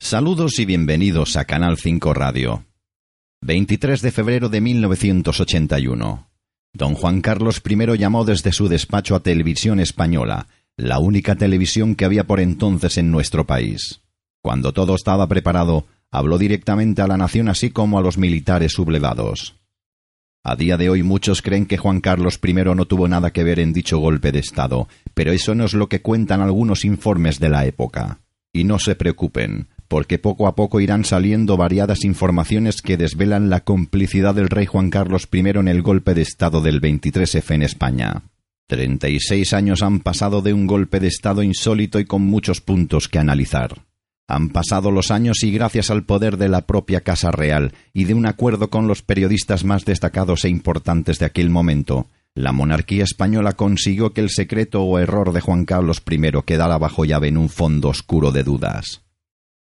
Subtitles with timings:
[0.00, 2.64] Saludos y bienvenidos a Canal 5 Radio.
[3.42, 6.30] 23 de febrero de 1981.
[6.72, 10.46] Don Juan Carlos I llamó desde su despacho a Televisión Española,
[10.78, 14.00] la única televisión que había por entonces en nuestro país.
[14.40, 19.56] Cuando todo estaba preparado, habló directamente a la nación así como a los militares sublevados.
[20.42, 23.58] A día de hoy muchos creen que Juan Carlos I no tuvo nada que ver
[23.58, 27.50] en dicho golpe de Estado, pero eso no es lo que cuentan algunos informes de
[27.50, 28.20] la época.
[28.50, 33.60] Y no se preocupen, porque poco a poco irán saliendo variadas informaciones que desvelan la
[33.60, 38.22] complicidad del rey Juan Carlos I en el golpe de Estado del 23F en España.
[38.66, 42.60] Treinta y seis años han pasado de un golpe de Estado insólito y con muchos
[42.60, 43.86] puntos que analizar.
[44.28, 48.12] Han pasado los años y gracias al poder de la propia Casa Real y de
[48.12, 53.54] un acuerdo con los periodistas más destacados e importantes de aquel momento, la monarquía española
[53.54, 57.48] consiguió que el secreto o error de Juan Carlos I quedara bajo llave en un
[57.48, 59.07] fondo oscuro de dudas.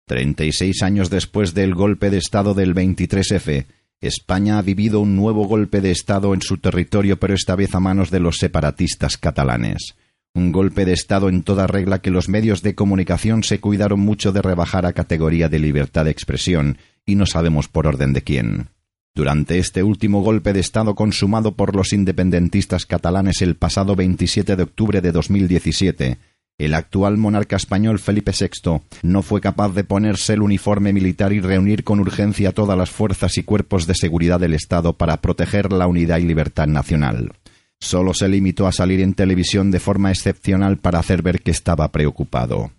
[0.07, 3.65] Treinta y seis años después del golpe de Estado del 23F,
[4.01, 7.79] España ha vivido un nuevo golpe de Estado en su territorio, pero esta vez a
[7.79, 9.95] manos de los separatistas catalanes.
[10.35, 14.31] Un golpe de Estado en toda regla que los medios de comunicación se cuidaron mucho
[14.31, 18.69] de rebajar a categoría de libertad de expresión, y no sabemos por orden de quién.
[19.15, 24.63] Durante este último golpe de Estado consumado por los independentistas catalanes el pasado 27 de
[24.63, 26.19] octubre de 2017,
[26.57, 31.41] el actual monarca español Felipe VI no fue capaz de ponerse el uniforme militar y
[31.41, 35.87] reunir con urgencia todas las fuerzas y cuerpos de seguridad del Estado para proteger la
[35.87, 37.33] unidad y libertad nacional.
[37.79, 41.91] Solo se limitó a salir en televisión de forma excepcional para hacer ver que estaba
[41.91, 42.71] preocupado.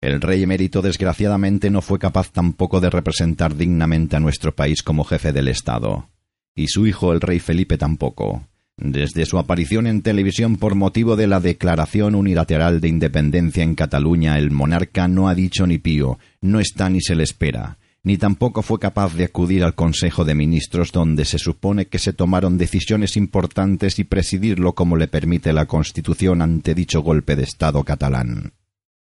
[0.00, 5.04] El rey emérito desgraciadamente no fue capaz tampoco de representar dignamente a nuestro país como
[5.04, 6.08] jefe del Estado.
[6.56, 8.44] Y su hijo el rey Felipe tampoco.
[8.76, 14.36] Desde su aparición en televisión por motivo de la Declaración Unilateral de Independencia en Cataluña,
[14.36, 18.62] el monarca no ha dicho ni pío, no está ni se le espera, ni tampoco
[18.62, 23.16] fue capaz de acudir al Consejo de Ministros donde se supone que se tomaron decisiones
[23.16, 28.54] importantes y presidirlo como le permite la Constitución ante dicho golpe de Estado catalán.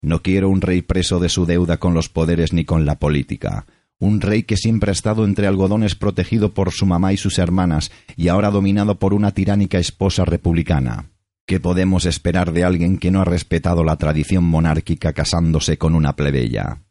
[0.03, 3.65] No quiero un rey preso de su deuda con los poderes ni con la política
[4.03, 7.93] un rey que siempre ha estado entre algodones protegido por su mamá y sus hermanas,
[8.17, 11.11] y ahora dominado por una tiránica esposa republicana.
[11.47, 16.17] ¿Qué podemos esperar de alguien que no ha respetado la tradición monárquica casándose con una
[16.17, 16.83] plebeya?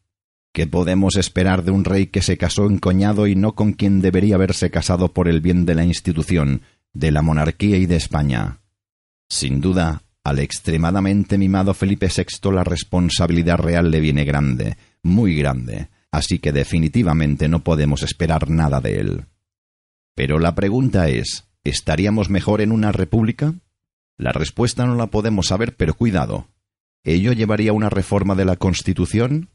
[0.54, 4.36] ¿Qué podemos esperar de un rey que se casó encoñado y no con quien debería
[4.36, 6.62] haberse casado por el bien de la institución,
[6.94, 8.60] de la monarquía y de España?
[9.28, 15.88] Sin duda, al extremadamente mimado Felipe VI la responsabilidad real le viene grande, muy grande,
[16.12, 19.24] así que definitivamente no podemos esperar nada de él.
[20.14, 23.54] Pero la pregunta es, ¿estaríamos mejor en una república?
[24.18, 26.46] La respuesta no la podemos saber, pero cuidado.
[27.02, 29.48] ¿Ello llevaría una reforma de la Constitución?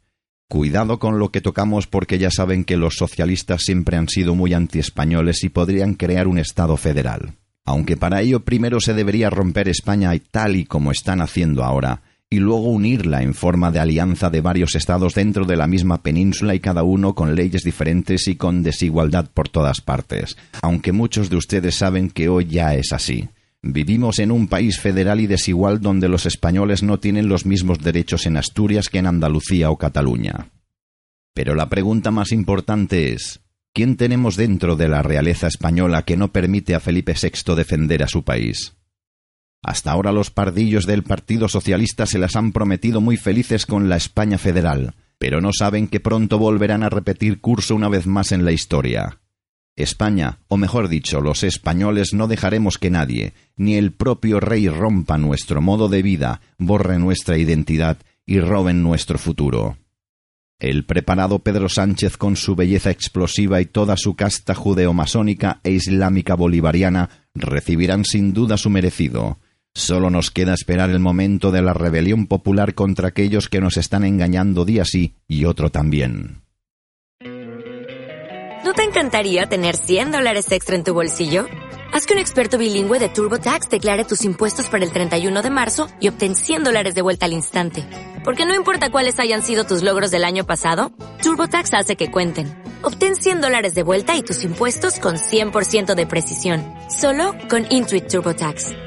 [0.50, 4.54] Cuidado con lo que tocamos porque ya saben que los socialistas siempre han sido muy
[4.54, 7.36] antiespañoles y podrían crear un Estado federal.
[7.66, 12.40] Aunque para ello primero se debería romper España tal y como están haciendo ahora, y
[12.40, 16.60] luego unirla en forma de alianza de varios estados dentro de la misma península y
[16.60, 21.76] cada uno con leyes diferentes y con desigualdad por todas partes, aunque muchos de ustedes
[21.76, 23.30] saben que hoy ya es así.
[23.62, 28.26] Vivimos en un país federal y desigual donde los españoles no tienen los mismos derechos
[28.26, 30.52] en Asturias que en Andalucía o Cataluña.
[31.34, 33.42] Pero la pregunta más importante es
[33.74, 38.08] ¿quién tenemos dentro de la realeza española que no permite a Felipe VI defender a
[38.08, 38.77] su país?
[39.64, 43.98] Hasta ahora los pardillos del Partido Socialista se las han prometido muy felices con la
[43.98, 48.46] España federal, pero no saben que pronto volverán a repetir curso una vez más en
[48.46, 49.20] la historia.
[49.76, 55.20] España, o mejor dicho, los españoles no dejaremos que nadie, ni el propio rey rompa
[55.20, 59.78] nuestro modo de vida, borre nuestra identidad y roben nuestro futuro.
[60.60, 66.34] El preparado Pedro Sánchez con su belleza explosiva y toda su casta judeo-masónica e islámica
[66.34, 69.38] bolivariana recibirán sin duda su merecido,
[69.78, 74.04] Solo nos queda esperar el momento de la rebelión popular contra aquellos que nos están
[74.04, 76.42] engañando día sí y otro también.
[77.22, 81.46] ¿No te encantaría tener 100 dólares extra en tu bolsillo?
[81.94, 85.88] Haz que un experto bilingüe de TurboTax declare tus impuestos para el 31 de marzo
[86.00, 87.86] y obtén 100 dólares de vuelta al instante
[88.26, 90.92] Porque no importa cuáles hayan sido tus logros del año pasado,
[91.22, 92.52] TurboTax hace que cuenten.
[92.82, 96.64] Obtén 100 dólares de vuelta y tus impuestos con 100% de precisión.
[96.90, 98.87] Solo con Intuit TurboTax.